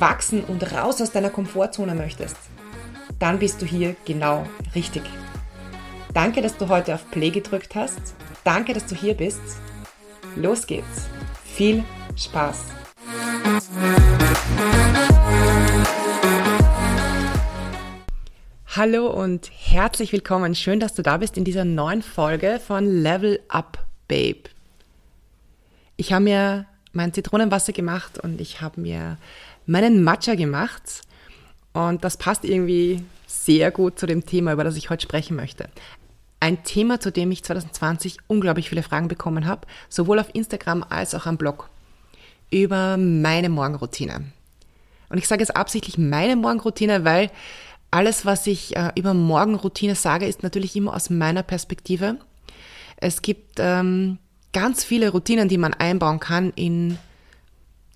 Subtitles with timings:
[0.00, 2.36] wachsen und raus aus deiner Komfortzone möchtest,
[3.18, 5.02] dann bist du hier genau richtig.
[6.14, 8.14] Danke, dass du heute auf Play gedrückt hast.
[8.44, 9.40] Danke, dass du hier bist.
[10.36, 11.08] Los geht's.
[11.44, 11.84] Viel
[12.16, 12.64] Spaß.
[18.76, 20.54] Hallo und herzlich willkommen.
[20.54, 24.50] Schön, dass du da bist in dieser neuen Folge von Level Up Babe.
[25.96, 29.18] Ich habe mir mein Zitronenwasser gemacht und ich habe mir
[29.68, 31.02] meinen Matcha gemacht.
[31.72, 35.68] Und das passt irgendwie sehr gut zu dem Thema, über das ich heute sprechen möchte.
[36.40, 41.14] Ein Thema, zu dem ich 2020 unglaublich viele Fragen bekommen habe, sowohl auf Instagram als
[41.14, 41.68] auch am Blog,
[42.50, 44.24] über meine Morgenroutine.
[45.10, 47.30] Und ich sage jetzt absichtlich meine Morgenroutine, weil
[47.90, 52.16] alles, was ich äh, über Morgenroutine sage, ist natürlich immer aus meiner Perspektive.
[52.96, 54.18] Es gibt ähm,
[54.52, 56.98] ganz viele Routinen, die man einbauen kann in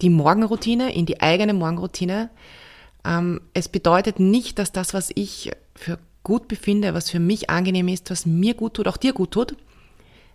[0.03, 2.31] die Morgenroutine, in die eigene Morgenroutine.
[3.05, 7.89] Ähm, es bedeutet nicht, dass das, was ich für gut befinde, was für mich angenehm
[7.89, 9.57] ist, was mir gut tut, auch dir gut tut.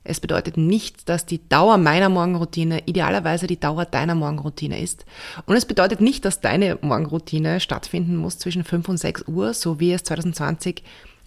[0.04, 5.06] Es bedeutet nicht, dass die Dauer meiner Morgenroutine idealerweise die Dauer deiner Morgenroutine ist.
[5.46, 9.82] Und es bedeutet nicht, dass deine Morgenroutine stattfinden muss zwischen 5 und 6 Uhr, so
[9.82, 10.82] wie es 2020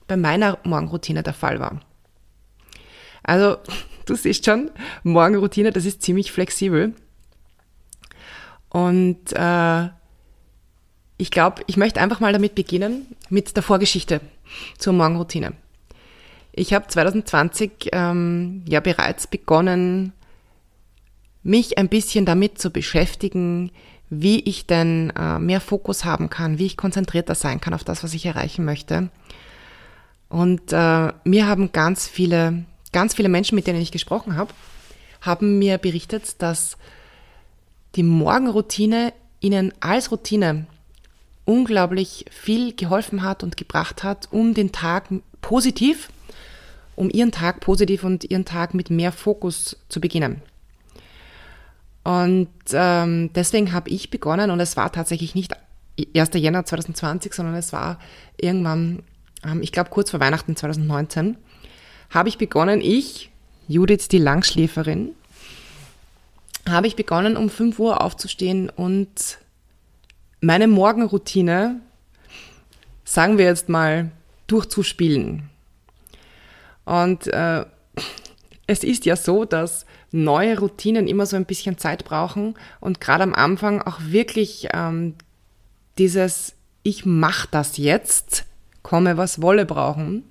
[0.06, 1.80] bei meiner Morgenroutine der Fall war.
[3.22, 3.58] Also,
[4.06, 4.70] du siehst schon,
[5.03, 6.94] Morgenroutine, das ist ziemlich flexibel.
[8.70, 9.88] Und äh,
[11.19, 14.20] ich glaube, ich möchte einfach mal damit beginnen, mit der Vorgeschichte
[14.78, 15.53] zur Morgenroutine.
[16.53, 20.12] Ich habe 2020 ähm, ja bereits begonnen,
[21.42, 23.70] mich ein bisschen damit zu beschäftigen,
[24.08, 28.02] wie ich denn äh, mehr Fokus haben kann, wie ich konzentrierter sein kann auf das,
[28.02, 29.10] was ich erreichen möchte.
[30.28, 34.52] Und äh, mir haben ganz viele, ganz viele Menschen, mit denen ich gesprochen habe,
[35.20, 36.76] haben mir berichtet, dass
[37.96, 40.66] die Morgenroutine ihnen als Routine
[41.44, 45.08] unglaublich viel geholfen hat und gebracht hat, um den Tag
[45.40, 46.10] positiv,
[46.94, 50.42] um ihren Tag positiv und ihren Tag mit mehr Fokus zu beginnen.
[52.04, 55.54] Und ähm, deswegen habe ich begonnen, und es war tatsächlich nicht
[56.14, 56.30] 1.
[56.34, 57.98] Jänner 2020, sondern es war
[58.40, 59.02] irgendwann,
[59.44, 61.36] ähm, ich glaube kurz vor Weihnachten 2019,
[62.10, 63.30] habe ich begonnen, ich,
[63.68, 65.12] Judith die Langschläferin,
[66.69, 69.38] habe ich begonnen, um 5 Uhr aufzustehen und
[70.41, 71.81] meine Morgenroutine,
[73.04, 74.10] sagen wir jetzt mal,
[74.47, 75.49] durchzuspielen.
[76.84, 77.65] Und äh,
[78.66, 83.22] es ist ja so, dass neue Routinen immer so ein bisschen Zeit brauchen und gerade
[83.22, 85.15] am Anfang auch wirklich ähm,
[85.99, 88.44] dieses Ich mach das jetzt,
[88.82, 90.25] komme was wolle brauchen.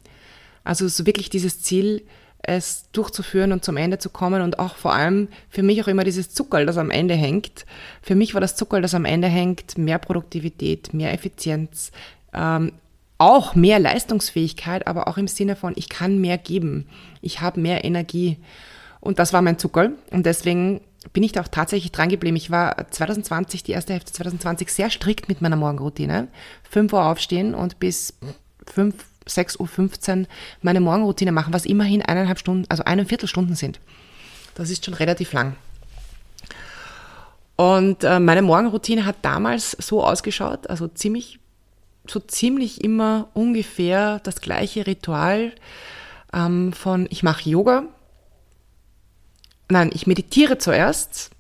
[0.63, 2.03] Also so wirklich dieses Ziel,
[2.41, 6.03] es durchzuführen und zum Ende zu kommen und auch vor allem für mich auch immer
[6.03, 7.65] dieses Zuckerl, das am Ende hängt.
[8.01, 11.91] Für mich war das Zuckerl, das am Ende hängt, mehr Produktivität, mehr Effizienz,
[12.33, 12.73] ähm,
[13.17, 16.87] auch mehr Leistungsfähigkeit, aber auch im Sinne von, ich kann mehr geben,
[17.21, 18.37] ich habe mehr Energie.
[19.01, 20.81] Und das war mein Zuckerl und deswegen
[21.13, 22.35] bin ich da auch tatsächlich dran geblieben.
[22.35, 26.27] Ich war 2020, die erste Hälfte 2020, sehr strikt mit meiner Morgenroutine.
[26.69, 28.17] 5 Uhr aufstehen und bis
[28.67, 28.93] 5,
[29.29, 30.27] 6.15 Uhr
[30.61, 33.79] meine Morgenroutine machen, was immerhin eineinhalb Stunden, also eine Viertelstunden sind.
[34.55, 35.55] Das ist schon relativ lang.
[37.55, 41.39] Und äh, meine Morgenroutine hat damals so ausgeschaut, also ziemlich,
[42.07, 45.51] so ziemlich immer ungefähr das gleiche Ritual
[46.33, 47.83] ähm, von ich mache Yoga.
[49.69, 51.31] Nein, ich meditiere zuerst,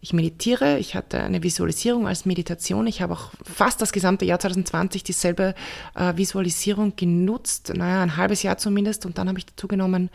[0.00, 2.86] ich meditiere, ich hatte eine Visualisierung als Meditation.
[2.86, 5.54] Ich habe auch fast das gesamte Jahr 2020 dieselbe
[5.94, 9.06] äh, Visualisierung genutzt, naja, ein halbes Jahr zumindest.
[9.06, 10.10] Und dann habe ich dazu genommen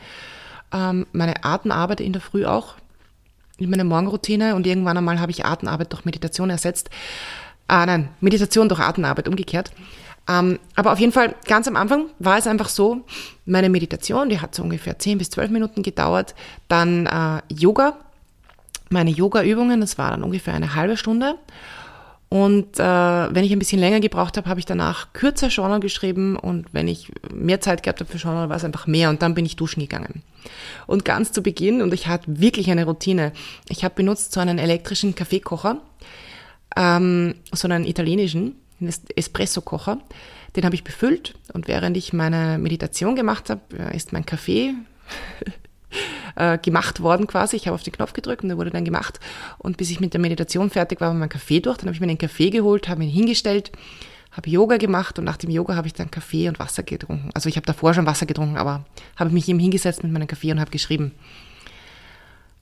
[0.71, 2.75] ähm, meine Atemarbeit in der Früh auch,
[3.57, 4.55] in meiner Morgenroutine.
[4.55, 6.89] Und irgendwann einmal habe ich Atemarbeit durch Meditation ersetzt.
[7.67, 9.71] Ah, nein, Meditation durch Atemarbeit, umgekehrt.
[10.29, 13.01] Ähm, aber auf jeden Fall, ganz am Anfang war es einfach so,
[13.45, 16.35] meine Meditation, die hat so ungefähr 10 bis 12 Minuten gedauert.
[16.69, 17.97] Dann äh, Yoga,
[18.93, 19.81] meine Yoga-Übungen.
[19.81, 21.35] Das war dann ungefähr eine halbe Stunde.
[22.29, 26.35] Und äh, wenn ich ein bisschen länger gebraucht habe, habe ich danach kürzer Journal geschrieben
[26.35, 29.35] und wenn ich mehr Zeit gehabt habe für Journal, war es einfach mehr und dann
[29.35, 30.23] bin ich duschen gegangen.
[30.87, 33.33] Und ganz zu Beginn, und ich hatte wirklich eine Routine,
[33.69, 35.79] ich habe benutzt so einen elektrischen Kaffeekocher.
[36.75, 38.55] ähm, so einen italienischen
[39.15, 39.99] Espresso-Kocher.
[40.55, 44.73] Den habe ich befüllt und während ich meine Meditation gemacht habe, äh, ist mein Kaffee
[46.35, 47.55] äh, gemacht worden quasi.
[47.55, 49.19] Ich habe auf den Knopf gedrückt und der wurde dann gemacht.
[49.57, 51.77] Und bis ich mit der Meditation fertig war, war mein Kaffee durch.
[51.77, 53.71] Dann habe ich mir den Kaffee geholt, habe ihn hingestellt,
[54.31, 57.29] habe Yoga gemacht und nach dem Yoga habe ich dann Kaffee und Wasser getrunken.
[57.33, 58.85] Also ich habe davor schon Wasser getrunken, aber
[59.15, 61.13] habe mich eben hingesetzt mit meinem Kaffee und habe geschrieben.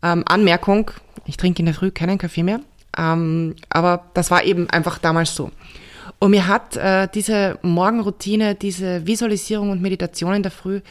[0.03, 0.91] Ähm, Anmerkung,
[1.25, 2.59] ich trinke in der Früh keinen Kaffee mehr.
[2.97, 5.51] Ähm, aber das war eben einfach damals so.
[6.19, 10.81] Und mir hat äh, diese Morgenroutine, diese Visualisierung und Meditation in der Früh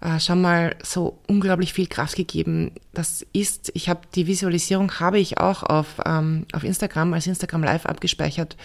[0.00, 2.72] äh, schon mal so unglaublich viel Kraft gegeben.
[2.94, 7.64] Das ist, ich habe die Visualisierung habe ich auch auf, ähm, auf Instagram als Instagram
[7.64, 8.56] Live abgespeichert.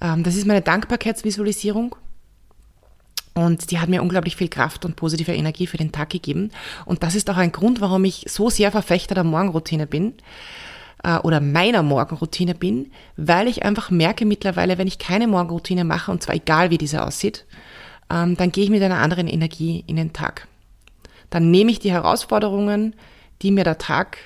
[0.00, 1.94] Ähm, das ist meine Dankbarkeitsvisualisierung.
[3.34, 6.50] Und die hat mir unglaublich viel Kraft und positive Energie für den Tag gegeben.
[6.84, 10.14] Und das ist auch ein Grund, warum ich so sehr Verfechter der Morgenroutine bin
[11.04, 16.10] äh, oder meiner Morgenroutine bin, weil ich einfach merke mittlerweile, wenn ich keine Morgenroutine mache,
[16.10, 17.44] und zwar egal wie diese aussieht,
[18.10, 20.47] ähm, dann gehe ich mit einer anderen Energie in den Tag.
[21.30, 22.94] Dann nehme ich die Herausforderungen,
[23.42, 24.18] die mir der Tag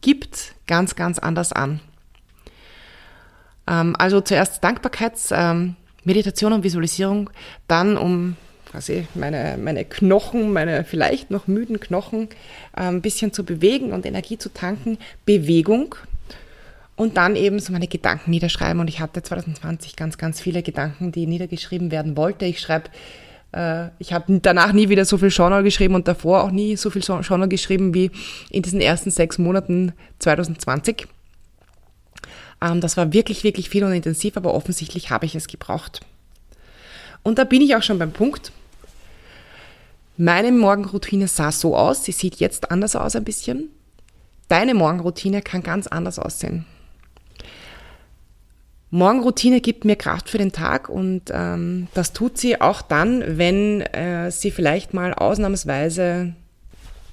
[0.00, 1.80] gibt, ganz, ganz anders an.
[3.66, 7.30] Ähm, also zuerst Dankbarkeitsmeditation ähm, und Visualisierung,
[7.68, 8.36] dann um
[8.70, 12.28] quasi meine, meine Knochen, meine vielleicht noch müden Knochen
[12.72, 15.96] ein ähm, bisschen zu bewegen und Energie zu tanken, Bewegung
[16.94, 18.80] und dann eben so meine Gedanken niederschreiben.
[18.80, 22.44] Und ich hatte 2020 ganz, ganz viele Gedanken, die niedergeschrieben werden wollte.
[22.44, 22.90] Ich schreibe äh,
[23.98, 27.02] ich habe danach nie wieder so viel Journal geschrieben und davor auch nie so viel
[27.02, 28.12] Journal geschrieben wie
[28.48, 31.08] in diesen ersten sechs Monaten 2020.
[32.60, 36.00] Ähm, das war wirklich, wirklich viel und intensiv, aber offensichtlich habe ich es gebraucht.
[37.22, 38.52] Und da bin ich auch schon beim Punkt.
[40.16, 43.70] Meine Morgenroutine sah so aus, sie sieht jetzt anders aus ein bisschen.
[44.48, 46.66] Deine Morgenroutine kann ganz anders aussehen.
[48.90, 53.82] Morgenroutine gibt mir Kraft für den Tag und ähm, das tut sie auch dann, wenn
[53.82, 56.34] äh, sie vielleicht mal ausnahmsweise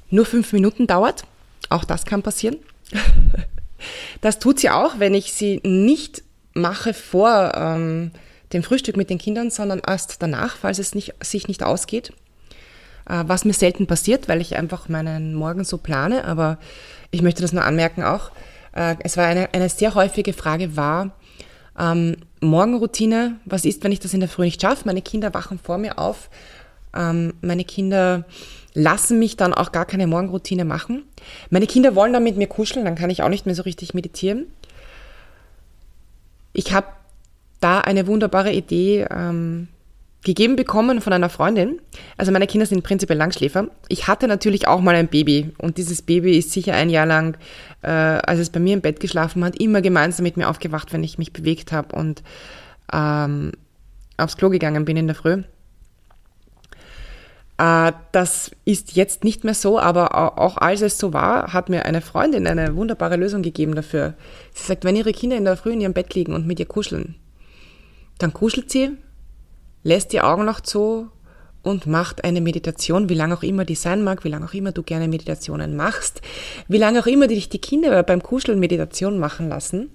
[0.09, 1.23] nur fünf Minuten dauert.
[1.69, 2.57] Auch das kann passieren.
[4.21, 8.11] das tut sie auch, wenn ich sie nicht mache vor ähm,
[8.53, 12.11] dem Frühstück mit den Kindern, sondern erst danach, falls es nicht, sich nicht ausgeht.
[13.07, 16.57] Äh, was mir selten passiert, weil ich einfach meinen Morgen so plane, aber
[17.11, 18.31] ich möchte das nur anmerken auch.
[18.73, 21.11] Äh, es war eine, eine sehr häufige Frage war,
[21.77, 24.83] ähm, Morgenroutine, was ist, wenn ich das in der Früh nicht schaffe?
[24.85, 26.29] Meine Kinder wachen vor mir auf.
[26.95, 28.25] Ähm, meine Kinder
[28.73, 31.03] lassen mich dann auch gar keine Morgenroutine machen.
[31.49, 33.93] Meine Kinder wollen dann mit mir kuscheln, dann kann ich auch nicht mehr so richtig
[33.93, 34.45] meditieren.
[36.53, 36.87] Ich habe
[37.59, 39.67] da eine wunderbare Idee ähm,
[40.27, 41.79] gegeben bekommen von einer Freundin.
[42.17, 43.69] Also meine Kinder sind prinzipiell Langschläfer.
[43.87, 47.37] Ich hatte natürlich auch mal ein Baby und dieses Baby ist sicher ein Jahr lang,
[47.81, 51.03] äh, als es bei mir im Bett geschlafen hat, immer gemeinsam mit mir aufgewacht, wenn
[51.03, 52.23] ich mich bewegt habe und
[52.91, 53.53] ähm,
[54.17, 55.43] aufs Klo gegangen bin in der Früh.
[57.57, 61.85] Äh, das ist jetzt nicht mehr so, aber auch als es so war, hat mir
[61.85, 64.13] eine Freundin eine wunderbare Lösung gegeben dafür.
[64.53, 66.65] Sie sagt, wenn ihre Kinder in der Früh in ihrem Bett liegen und mit ihr
[66.65, 67.15] kuscheln,
[68.17, 68.97] dann kuschelt sie
[69.87, 71.09] lässt die Augen noch zu
[71.63, 74.73] und macht eine Meditation, wie lange auch immer die sein mag, wie lange auch immer
[74.73, 76.21] du gerne Meditationen machst,
[76.67, 79.89] wie lange auch immer dich die Kinder beim Kuscheln Meditation machen lassen.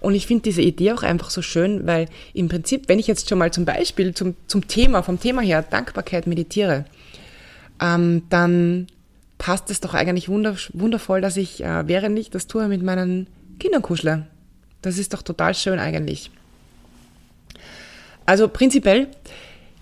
[0.00, 3.28] Und ich finde diese Idee auch einfach so schön, weil im Prinzip, wenn ich jetzt
[3.28, 6.84] schon mal zum Beispiel zum, zum Thema, vom Thema her Dankbarkeit meditiere,
[7.80, 8.86] ähm, dann
[9.38, 13.28] passt es doch eigentlich wundervoll, dass ich, äh, während ich das tue, mit meinen
[13.58, 14.26] Kindern kuschle.
[14.82, 16.30] Das ist doch total schön eigentlich.
[18.28, 19.08] Also prinzipiell,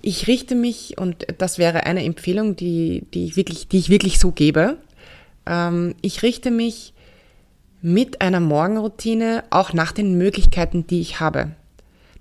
[0.02, 4.20] ich richte mich, und das wäre eine Empfehlung, die, die, ich, wirklich, die ich wirklich
[4.20, 4.76] so gebe,
[5.46, 6.94] ähm, ich richte mich
[7.82, 11.56] mit einer Morgenroutine auch nach den Möglichkeiten, die ich habe.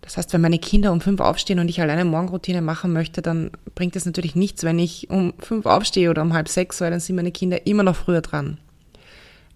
[0.01, 3.51] Das heißt, wenn meine Kinder um fünf aufstehen und ich alleine Morgenroutine machen möchte, dann
[3.75, 6.99] bringt es natürlich nichts, wenn ich um fünf aufstehe oder um halb sechs, weil dann
[6.99, 8.57] sind meine Kinder immer noch früher dran.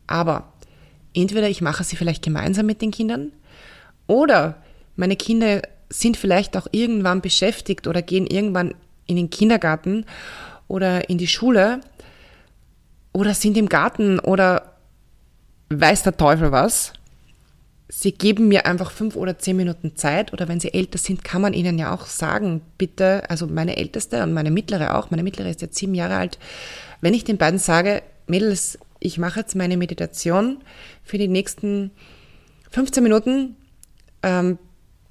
[0.05, 0.53] Aber
[1.15, 3.31] entweder ich mache sie vielleicht gemeinsam mit den Kindern
[4.05, 4.61] oder
[4.95, 8.75] meine Kinder sind vielleicht auch irgendwann beschäftigt oder gehen irgendwann
[9.07, 10.05] in den Kindergarten
[10.67, 11.81] oder in die Schule
[13.11, 14.75] oder sind im Garten oder
[15.69, 16.93] weiß der Teufel was.
[17.91, 21.41] Sie geben mir einfach fünf oder zehn Minuten Zeit oder wenn sie älter sind, kann
[21.41, 25.49] man ihnen ja auch sagen, bitte, also meine Älteste und meine Mittlere auch, meine Mittlere
[25.49, 26.37] ist jetzt sieben Jahre alt,
[27.01, 30.59] wenn ich den beiden sage, Mädels, ich mache jetzt meine Meditation
[31.03, 31.89] für die nächsten
[32.69, 33.55] 15 Minuten,
[34.21, 34.59] ähm,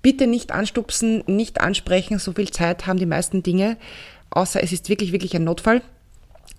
[0.08, 3.76] Bitte nicht anstupsen, nicht ansprechen, so viel Zeit haben die meisten Dinge,
[4.30, 5.82] außer es ist wirklich, wirklich ein Notfall.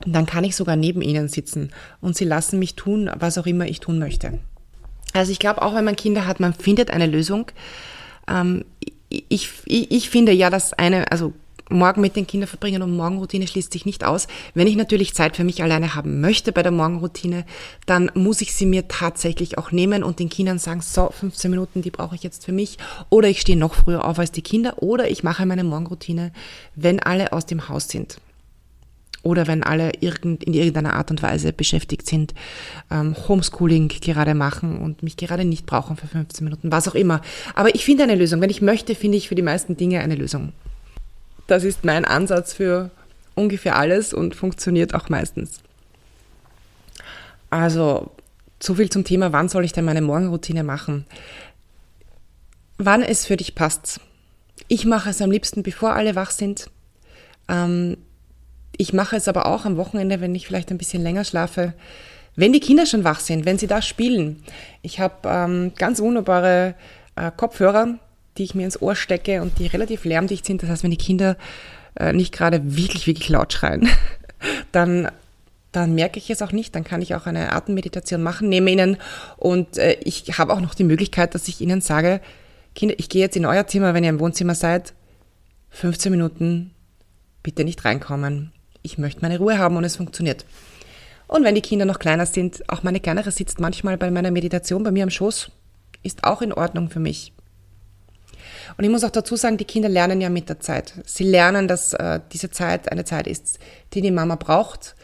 [0.05, 3.65] dann kann ich sogar neben ihnen sitzen und sie lassen mich tun, was auch immer
[3.65, 4.37] ich tun möchte.
[5.13, 7.51] Also ich glaube, auch wenn man Kinder hat, man findet eine Lösung.
[8.29, 8.65] Ähm,
[9.09, 11.33] ich, ich, ich finde ja, dass eine, also
[11.69, 14.27] morgen mit den Kindern verbringen und Morgenroutine schließt sich nicht aus.
[14.53, 17.45] Wenn ich natürlich Zeit für mich alleine haben möchte bei der Morgenroutine,
[17.85, 21.81] dann muss ich sie mir tatsächlich auch nehmen und den Kindern sagen, so, 15 Minuten,
[21.81, 22.77] die brauche ich jetzt für mich.
[23.09, 24.81] Oder ich stehe noch früher auf als die Kinder.
[24.81, 26.31] Oder ich mache meine Morgenroutine,
[26.75, 28.17] wenn alle aus dem Haus sind
[29.23, 32.33] oder wenn alle irgend, in irgendeiner Art und Weise beschäftigt sind,
[32.89, 37.21] ähm, Homeschooling gerade machen und mich gerade nicht brauchen für 15 Minuten, was auch immer.
[37.53, 38.41] Aber ich finde eine Lösung.
[38.41, 40.53] Wenn ich möchte, finde ich für die meisten Dinge eine Lösung.
[41.49, 42.91] Das ist mein Ansatz für
[43.33, 45.61] ungefähr alles und funktioniert auch meistens.
[47.49, 48.11] Also,
[48.61, 51.07] so viel zum Thema, wann soll ich denn meine Morgenroutine machen?
[52.77, 53.99] Wann es für dich passt.
[54.67, 56.69] Ich mache es am liebsten, bevor alle wach sind.
[57.47, 57.97] Ähm,
[58.77, 61.73] ich mache es aber auch am Wochenende, wenn ich vielleicht ein bisschen länger schlafe,
[62.35, 64.43] wenn die Kinder schon wach sind, wenn sie da spielen.
[64.83, 66.75] Ich habe ähm, ganz wunderbare
[67.15, 67.97] äh, Kopfhörer,
[68.39, 70.63] die ich mir ins Ohr stecke und die relativ lärmdicht sind.
[70.63, 71.37] Das heißt, wenn die Kinder
[71.95, 73.87] äh, nicht gerade wirklich, wirklich laut schreien,
[74.71, 75.11] dann,
[75.71, 76.73] dann merke ich es auch nicht.
[76.73, 78.97] Dann kann ich auch eine Atemmeditation machen neben ihnen.
[79.37, 82.21] Und äh, ich habe auch noch die Möglichkeit, dass ich ihnen sage,
[82.73, 84.93] Kinder, ich gehe jetzt in euer Zimmer, wenn ihr im Wohnzimmer seid,
[85.71, 86.71] 15 Minuten
[87.43, 90.45] bitte nicht reinkommen ich möchte meine Ruhe haben und es funktioniert.
[91.27, 94.83] Und wenn die Kinder noch kleiner sind, auch meine kleinere sitzt manchmal bei meiner Meditation
[94.83, 95.51] bei mir am Schoß,
[96.01, 97.33] ist auch in Ordnung für mich.
[98.77, 100.93] Und ich muss auch dazu sagen, die Kinder lernen ja mit der Zeit.
[101.05, 103.59] Sie lernen, dass äh, diese Zeit eine Zeit ist,
[103.93, 104.95] die die Mama braucht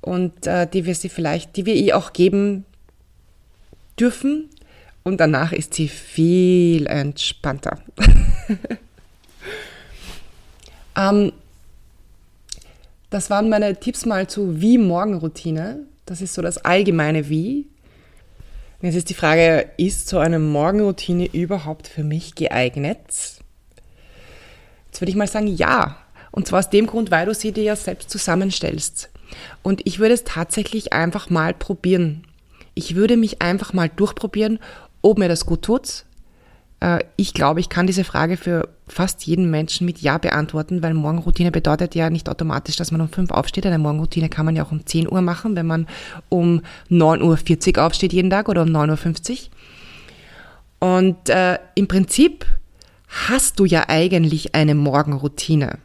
[0.00, 2.64] und äh, die wir sie vielleicht, die wir ihr auch geben
[3.98, 4.50] dürfen.
[5.02, 7.78] Und danach ist sie viel entspannter.
[10.96, 11.32] ähm,
[13.10, 15.80] das waren meine Tipps mal zu Wie-Morgenroutine.
[16.06, 17.66] Das ist so das allgemeine Wie.
[18.84, 22.98] Jetzt ist die Frage, ist so eine Morgenroutine überhaupt für mich geeignet?
[23.08, 25.96] Jetzt würde ich mal sagen, ja.
[26.30, 29.08] Und zwar aus dem Grund, weil du sie dir ja selbst zusammenstellst.
[29.62, 32.26] Und ich würde es tatsächlich einfach mal probieren.
[32.74, 34.58] Ich würde mich einfach mal durchprobieren,
[35.00, 36.04] ob mir das gut tut,
[37.16, 41.50] ich glaube, ich kann diese Frage für fast jeden Menschen mit Ja beantworten, weil Morgenroutine
[41.50, 43.64] bedeutet ja nicht automatisch, dass man um 5 aufsteht.
[43.64, 45.86] Eine Morgenroutine kann man ja auch um 10 Uhr machen, wenn man
[46.28, 49.38] um 9.40 Uhr aufsteht jeden Tag oder um 9.50 Uhr.
[50.88, 52.44] Und äh, im Prinzip
[53.08, 55.78] hast du ja eigentlich eine Morgenroutine.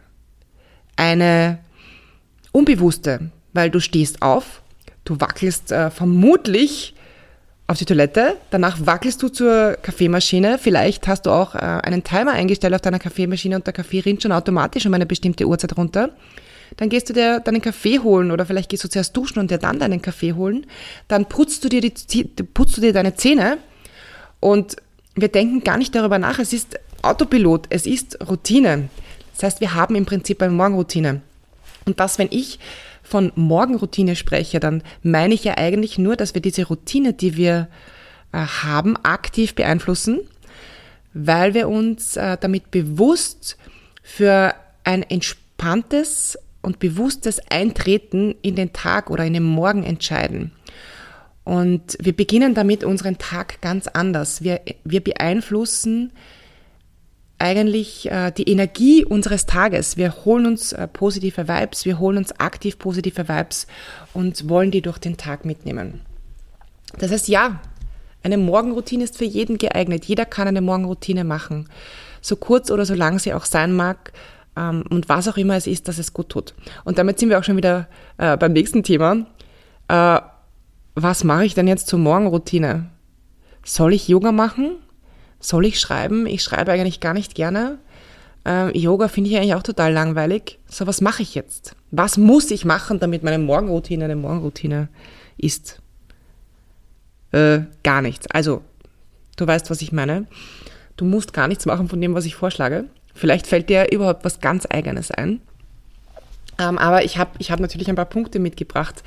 [0.98, 1.60] Eine
[2.52, 4.62] unbewusste, weil du stehst auf,
[5.06, 6.96] du wackelst äh, vermutlich
[7.70, 12.32] auf die Toilette, danach wackelst du zur Kaffeemaschine, vielleicht hast du auch äh, einen Timer
[12.32, 16.10] eingestellt auf deiner Kaffeemaschine und der Kaffee rinnt schon automatisch um eine bestimmte Uhrzeit runter.
[16.78, 19.60] Dann gehst du dir deinen Kaffee holen oder vielleicht gehst du zuerst duschen und dir
[19.60, 20.66] dann deinen Kaffee holen.
[21.08, 23.60] Dann putzt du dir, die, putzt du dir deine Zähne
[24.40, 24.78] und
[25.14, 26.40] wir denken gar nicht darüber nach.
[26.40, 28.90] Es ist Autopilot, es ist Routine.
[29.36, 31.22] Das heißt, wir haben im Prinzip eine Morgenroutine.
[31.90, 32.60] Und das, wenn ich
[33.02, 37.68] von Morgenroutine spreche, dann meine ich ja eigentlich nur, dass wir diese Routine, die wir
[38.32, 40.20] äh, haben, aktiv beeinflussen,
[41.16, 43.58] weil wir uns äh, damit bewusst
[44.04, 44.54] für
[44.84, 50.52] ein entspanntes und bewusstes Eintreten in den Tag oder in den Morgen entscheiden.
[51.44, 54.44] Und wir beginnen damit unseren Tag ganz anders.
[54.44, 56.12] Wir, wir beeinflussen
[57.40, 59.98] eigentlich äh, die Energie unseres Tages.
[59.98, 63.68] Wir holen uns äh, positive Vibes, wir holen uns aktiv positive Vibes
[64.14, 66.02] und wollen die durch den Tag mitnehmen.
[66.98, 67.62] Das heißt, ja,
[68.24, 70.06] eine Morgenroutine ist für jeden geeignet.
[70.06, 71.70] Jeder kann eine Morgenroutine machen.
[72.22, 74.12] So kurz oder so lang sie auch sein mag
[74.58, 76.54] ähm, und was auch immer es ist, dass es gut tut.
[76.84, 79.26] Und damit sind wir auch schon wieder äh, beim nächsten Thema.
[80.94, 82.92] Was mache ich denn jetzt zur Morgenroutine?
[83.64, 84.76] Soll ich Yoga machen?
[85.40, 86.26] Soll ich schreiben?
[86.26, 87.78] Ich schreibe eigentlich gar nicht gerne.
[88.46, 90.60] Äh, Yoga finde ich eigentlich auch total langweilig.
[90.68, 91.76] So, was mache ich jetzt?
[91.92, 94.90] Was muss ich machen, damit meine Morgenroutine eine Morgenroutine
[95.38, 95.82] ist?
[97.32, 98.28] Äh, gar nichts.
[98.28, 98.62] Also,
[99.38, 100.26] du weißt, was ich meine.
[100.98, 102.86] Du musst gar nichts machen von dem, was ich vorschlage.
[103.14, 105.42] Vielleicht fällt dir überhaupt was ganz Eigenes ein.
[106.58, 109.04] Ähm, aber ich habe ich hab natürlich ein paar Punkte mitgebracht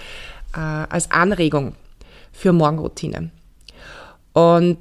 [0.55, 1.75] äh, als Anregung
[2.33, 3.31] für Morgenroutine.
[4.33, 4.79] Und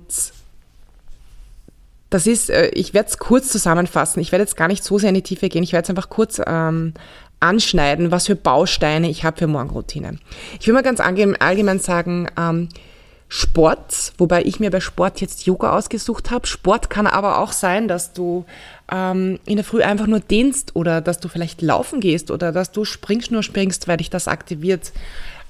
[2.11, 4.19] das ist, äh, ich werde es kurz zusammenfassen.
[4.21, 5.63] Ich werde jetzt gar nicht so sehr in die Tiefe gehen.
[5.63, 6.93] Ich werde es einfach kurz ähm,
[7.39, 10.19] anschneiden, was für Bausteine ich habe für Morgenroutine.
[10.59, 12.69] Ich will mal ganz allgemein sagen, ähm,
[13.29, 16.45] Sport, wobei ich mir bei Sport jetzt Yoga ausgesucht habe.
[16.45, 18.43] Sport kann aber auch sein, dass du
[18.91, 22.73] ähm, in der Früh einfach nur dehnst oder dass du vielleicht laufen gehst oder dass
[22.73, 24.91] du Springschnur springst, weil dich das aktiviert.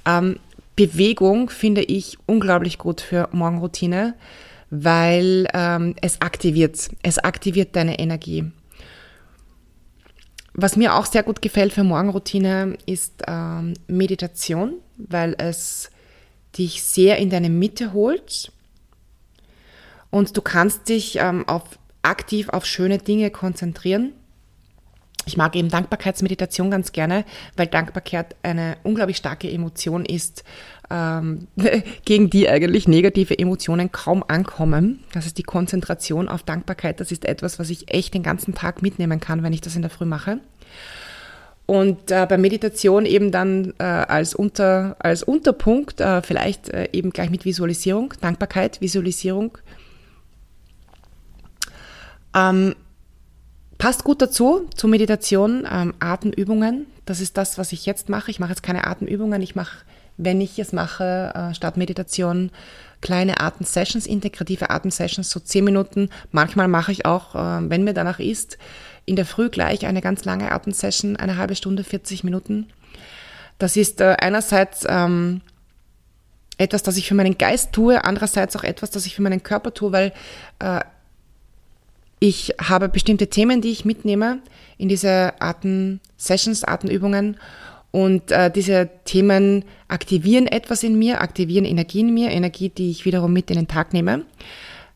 [0.05, 0.37] Ähm,
[0.75, 4.13] Bewegung finde ich unglaublich gut für Morgenroutine,
[4.71, 8.51] weil ähm, es aktiviert, es aktiviert deine Energie.
[10.53, 15.91] Was mir auch sehr gut gefällt für Morgenroutine ist ähm, Meditation, weil es
[16.57, 18.51] dich sehr in deine Mitte holt
[20.09, 21.63] und du kannst dich ähm, auf,
[22.01, 24.13] aktiv auf schöne Dinge konzentrieren.
[25.31, 27.23] Ich mag eben Dankbarkeitsmeditation ganz gerne,
[27.55, 30.43] weil Dankbarkeit eine unglaublich starke Emotion ist,
[30.89, 31.47] ähm,
[32.03, 35.05] gegen die eigentlich negative Emotionen kaum ankommen.
[35.13, 36.99] Das ist die Konzentration auf Dankbarkeit.
[36.99, 39.83] Das ist etwas, was ich echt den ganzen Tag mitnehmen kann, wenn ich das in
[39.83, 40.41] der Früh mache.
[41.65, 47.11] Und äh, bei Meditation eben dann äh, als, Unter, als Unterpunkt äh, vielleicht äh, eben
[47.11, 49.57] gleich mit Visualisierung, Dankbarkeit, Visualisierung.
[52.35, 52.75] Ähm,
[53.81, 56.85] Passt gut dazu, zur Meditation, ähm, Atemübungen.
[57.07, 58.29] Das ist das, was ich jetzt mache.
[58.29, 59.41] Ich mache jetzt keine Atemübungen.
[59.41, 59.79] Ich mache,
[60.17, 62.51] wenn ich es mache, äh, statt Meditation,
[63.01, 66.11] kleine Atemsessions, integrative Atemsessions, so zehn Minuten.
[66.31, 68.59] Manchmal mache ich auch, äh, wenn mir danach ist,
[69.07, 72.67] in der Früh gleich eine ganz lange Atemsession, eine halbe Stunde, 40 Minuten.
[73.57, 75.41] Das ist äh, einerseits ähm,
[76.59, 79.73] etwas, das ich für meinen Geist tue, andererseits auch etwas, das ich für meinen Körper
[79.73, 80.13] tue, weil
[80.59, 80.81] äh,
[82.23, 84.41] ich habe bestimmte Themen, die ich mitnehme
[84.77, 87.37] in diese Atem-Sessions, Atemübungen.
[87.89, 93.05] Und äh, diese Themen aktivieren etwas in mir, aktivieren Energie in mir, Energie, die ich
[93.05, 94.23] wiederum mit in den Tag nehme.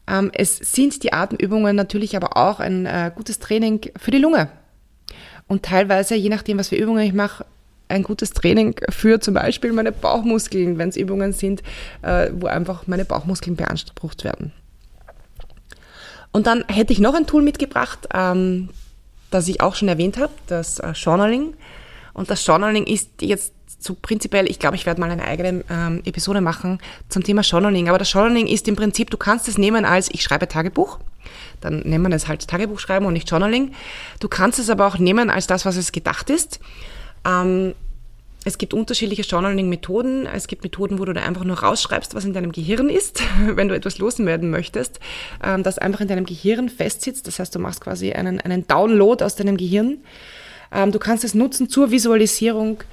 [0.07, 4.49] Ähm, es sind die Atemübungen natürlich aber auch ein äh, gutes Training für die Lunge.
[5.47, 7.43] Und teilweise, je nachdem, was für Übungen ich mache,
[7.87, 11.63] ein gutes Training für zum Beispiel meine Bauchmuskeln, wenn es Übungen sind,
[12.03, 14.51] äh, wo einfach meine Bauchmuskeln beansprucht werden.
[16.35, 18.67] Und dann hätte ich noch ein Tool mitgebracht, ähm,
[19.31, 21.53] das ich auch schon erwähnt habe, das äh, Journaling.
[22.13, 26.01] Und das Journaling ist jetzt so prinzipiell, ich glaube, ich werde mal eine eigene ähm,
[26.03, 27.87] Episode machen zum Thema Journaling.
[27.87, 30.99] Aber das Journaling ist im Prinzip, du kannst es nehmen als ich schreibe Tagebuch.
[31.61, 33.73] Dann nennt man es halt Tagebuch schreiben und nicht Journaling.
[34.19, 36.59] Du kannst es aber auch nehmen als das, was es gedacht ist.
[37.25, 37.75] Ähm,
[38.45, 40.27] es gibt unterschiedliche Journaling-Methoden.
[40.27, 43.67] Es gibt Methoden, wo du da einfach nur rausschreibst, was in deinem Gehirn ist, wenn
[43.67, 44.99] du etwas loswerden möchtest,
[45.43, 47.27] ähm, das einfach in deinem Gehirn festsitzt.
[47.27, 49.97] Das heißt, du machst quasi einen, einen Download aus deinem Gehirn.
[50.71, 52.83] Ähm, du kannst es nutzen zur Visualisierung,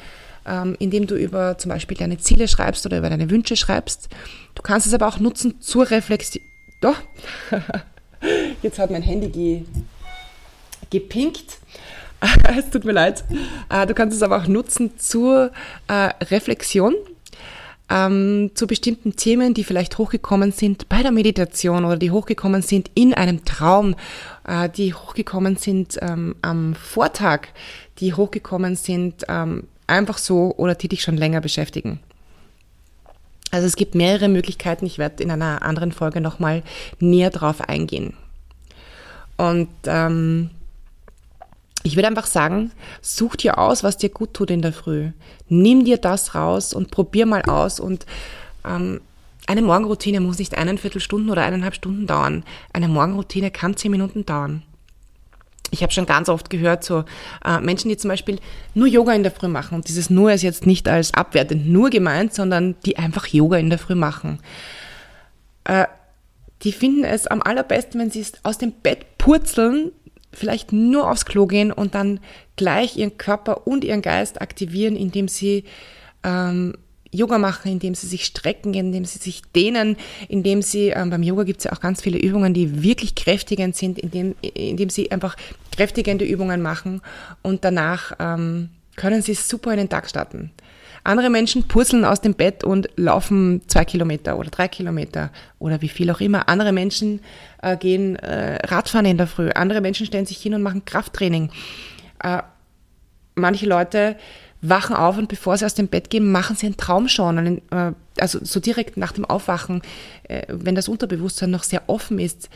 [0.46, 4.08] ähm, indem du über zum Beispiel deine Ziele schreibst oder über deine Wünsche schreibst.
[4.54, 6.42] Du kannst es aber auch nutzen zur Reflexion.
[6.80, 6.96] Doch,
[8.62, 9.62] jetzt hat mein Handy ge
[10.90, 11.58] gepinkt.
[12.56, 13.24] es tut mir leid.
[13.68, 15.50] Äh, du kannst es aber auch nutzen zur
[15.88, 16.94] äh, Reflexion
[17.90, 22.90] ähm, zu bestimmten Themen, die vielleicht hochgekommen sind bei der Meditation oder die hochgekommen sind
[22.94, 23.96] in einem Traum,
[24.46, 27.48] äh, die hochgekommen sind ähm, am Vortag,
[27.98, 32.00] die hochgekommen sind ähm, einfach so oder die dich schon länger beschäftigen.
[33.50, 34.86] Also es gibt mehrere Möglichkeiten.
[34.86, 36.62] Ich werde in einer anderen Folge nochmal
[37.00, 38.14] näher drauf eingehen.
[39.36, 39.68] Und
[41.82, 45.10] ich würde einfach sagen, such dir aus, was dir gut tut in der Früh.
[45.48, 47.80] Nimm dir das raus und probier mal aus.
[47.80, 48.06] Und
[48.64, 49.00] ähm,
[49.46, 52.44] eine Morgenroutine muss nicht eineinviertel Stunden oder eineinhalb Stunden dauern.
[52.72, 54.62] Eine Morgenroutine kann zehn Minuten dauern.
[55.72, 57.04] Ich habe schon ganz oft gehört, so
[57.44, 58.38] äh, Menschen, die zum Beispiel
[58.74, 59.74] nur Yoga in der Früh machen.
[59.74, 63.70] Und dieses nur ist jetzt nicht als abwertend nur gemeint, sondern die einfach Yoga in
[63.70, 64.38] der Früh machen.
[65.64, 65.86] Äh,
[66.62, 69.92] die finden es am allerbesten, wenn sie es aus dem Bett purzeln
[70.32, 72.20] vielleicht nur aufs Klo gehen und dann
[72.56, 75.64] gleich ihren Körper und ihren Geist aktivieren, indem sie
[76.24, 76.74] ähm,
[77.10, 79.96] Yoga machen, indem sie sich strecken, indem sie sich dehnen,
[80.28, 83.76] indem sie, ähm, beim Yoga gibt es ja auch ganz viele Übungen, die wirklich kräftigend
[83.76, 85.36] sind, indem, indem sie einfach
[85.70, 87.02] kräftigende Übungen machen
[87.42, 90.50] und danach ähm, können sie super in den Tag starten.
[91.04, 95.88] Andere Menschen purzeln aus dem Bett und laufen zwei Kilometer oder drei Kilometer oder wie
[95.88, 96.48] viel auch immer.
[96.48, 97.20] Andere Menschen
[97.60, 99.50] äh, gehen äh, Radfahren in der Früh.
[99.50, 101.50] Andere Menschen stellen sich hin und machen Krafttraining.
[102.22, 102.42] Äh,
[103.34, 104.16] manche Leute
[104.60, 107.60] wachen auf und bevor sie aus dem Bett gehen, machen sie einen Traumschauen.
[107.70, 109.82] Äh, also so direkt nach dem Aufwachen,
[110.28, 112.48] äh, wenn das Unterbewusstsein noch sehr offen ist,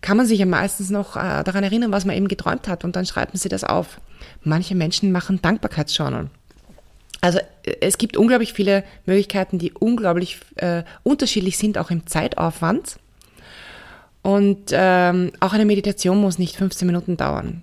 [0.00, 2.96] kann man sich ja meistens noch äh, daran erinnern, was man eben geträumt hat und
[2.96, 3.98] dann schreiben sie das auf.
[4.44, 6.28] Manche Menschen machen Dankbarkeitsjournal.
[7.20, 7.40] Also
[7.80, 12.96] es gibt unglaublich viele Möglichkeiten, die unglaublich äh, unterschiedlich sind, auch im Zeitaufwand.
[14.22, 17.62] Und ähm, auch eine Meditation muss nicht 15 Minuten dauern.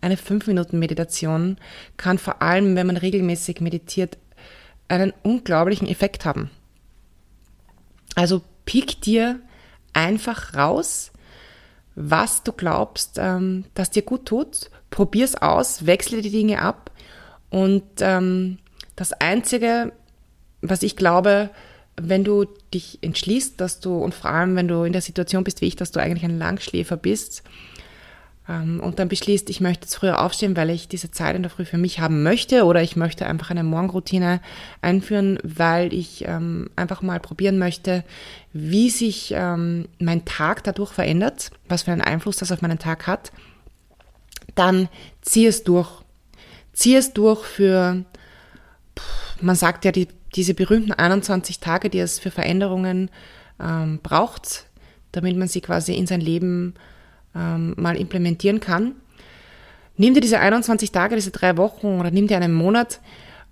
[0.00, 1.56] Eine 5-Minuten-Meditation
[1.96, 4.18] kann vor allem, wenn man regelmäßig meditiert,
[4.88, 6.50] einen unglaublichen Effekt haben.
[8.14, 9.40] Also pick dir
[9.92, 11.12] einfach raus,
[11.94, 14.70] was du glaubst, ähm, dass dir gut tut.
[14.90, 16.90] Probier's aus, wechsle die Dinge ab
[17.50, 18.58] und ähm,
[18.96, 19.92] das Einzige,
[20.62, 21.50] was ich glaube,
[21.98, 25.60] wenn du dich entschließt, dass du, und vor allem, wenn du in der Situation bist
[25.60, 27.42] wie ich, dass du eigentlich ein Langschläfer bist,
[28.48, 31.50] ähm, und dann beschließt, ich möchte jetzt früher aufstehen, weil ich diese Zeit in der
[31.50, 34.40] Früh für mich haben möchte oder ich möchte einfach eine Morgenroutine
[34.82, 38.04] einführen, weil ich ähm, einfach mal probieren möchte,
[38.52, 43.06] wie sich ähm, mein Tag dadurch verändert, was für einen Einfluss das auf meinen Tag
[43.06, 43.32] hat,
[44.54, 44.88] dann
[45.22, 45.90] zieh es durch.
[46.72, 48.04] Zieh es durch für,
[49.40, 53.10] man sagt ja, die, diese berühmten 21 Tage, die es für Veränderungen
[53.60, 54.66] ähm, braucht,
[55.12, 56.74] damit man sie quasi in sein Leben
[57.34, 58.92] ähm, mal implementieren kann.
[59.96, 63.00] Nimm dir diese 21 Tage, diese drei Wochen oder nimm dir einen Monat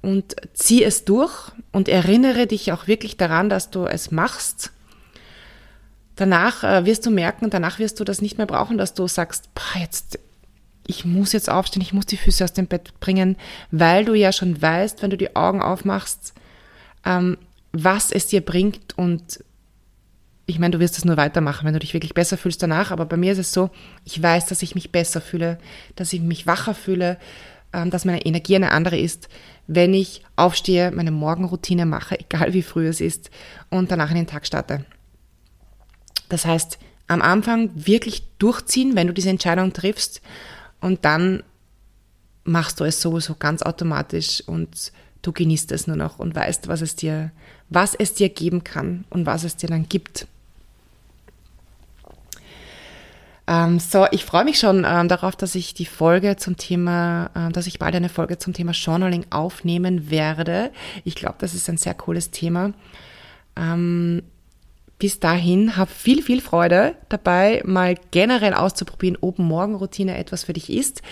[0.03, 4.73] und zieh es durch und erinnere dich auch wirklich daran, dass du es machst.
[6.17, 9.53] Danach äh, wirst du merken, danach wirst du das nicht mehr brauchen, dass du sagst,
[9.55, 10.19] boah, jetzt,
[10.87, 13.37] ich muss jetzt aufstehen, ich muss die Füße aus dem Bett bringen,
[13.71, 16.35] weil du ja schon weißt, wenn du die Augen aufmachst,
[17.05, 17.39] ähm,
[17.73, 19.43] was es dir bringt und
[20.47, 23.07] ich meine, du wirst es nur weitermachen, wenn du dich wirklich besser fühlst danach, aber
[23.07, 23.71] bei mir ist es so,
[24.05, 25.59] ich weiß, dass ich mich besser fühle,
[25.97, 27.19] dass ich mich wacher fühle,
[27.73, 29.29] ähm, dass meine Energie eine andere ist,
[29.67, 33.31] wenn ich aufstehe, meine Morgenroutine mache, egal wie früh es ist,
[33.71, 34.85] und danach in den Tag starte.
[36.29, 40.23] Das heißt, am Anfang wirklich durchziehen, wenn du diese Entscheidung triffst,
[40.85, 41.43] und dann
[42.45, 44.93] machst du es sowieso ganz automatisch und
[45.23, 47.31] du genießt es nur noch und weißt, was es dir,
[47.71, 50.27] was es dir geben kann und was es dir dann gibt.
[53.47, 57.51] Ähm, so, ich freue mich schon ähm, darauf, dass ich die Folge zum Thema, äh,
[57.51, 60.71] dass ich bald eine Folge zum Thema Journaling aufnehmen werde.
[61.05, 62.75] Ich glaube, das ist ein sehr cooles Thema.
[63.57, 64.23] Ähm,
[65.05, 70.71] bis dahin, hab viel, viel Freude dabei, mal generell auszuprobieren, ob Morgenroutine etwas für dich
[70.71, 71.03] ist.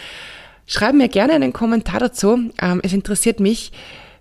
[0.64, 2.50] Schreib mir gerne einen Kommentar dazu.
[2.62, 3.70] Ähm, es interessiert mich,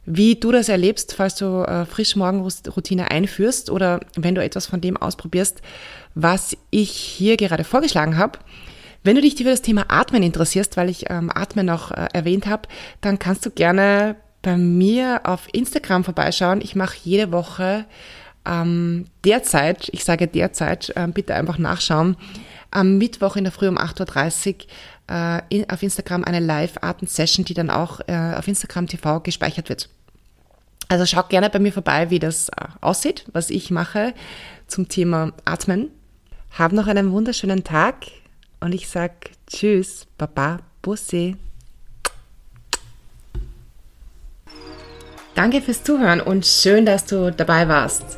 [0.05, 4.81] wie du das erlebst, falls du äh, frisch Morgenroutine einführst oder wenn du etwas von
[4.81, 5.61] dem ausprobierst,
[6.15, 8.39] was ich hier gerade vorgeschlagen habe.
[9.05, 12.45] Wenn du dich für das Thema Atmen interessierst, weil ich ähm, Atmen noch äh, erwähnt
[12.45, 12.67] habe,
[12.99, 16.59] dann kannst du gerne bei mir auf Instagram vorbeischauen.
[16.59, 17.85] Ich mache jede Woche
[18.45, 22.17] ähm, derzeit, ich sage derzeit, äh, bitte einfach nachschauen,
[22.71, 24.65] am Mittwoch in der Früh um 8.30 Uhr
[25.09, 29.89] äh, in, auf Instagram eine Live-Atem-Session, die dann auch äh, auf Instagram TV gespeichert wird.
[30.87, 34.13] Also schau gerne bei mir vorbei, wie das äh, aussieht, was ich mache
[34.67, 35.89] zum Thema Atmen.
[36.57, 38.07] Hab noch einen wunderschönen Tag
[38.59, 41.37] und ich sag Tschüss, Baba, Bussi.
[45.35, 48.17] Danke fürs Zuhören und schön, dass du dabei warst.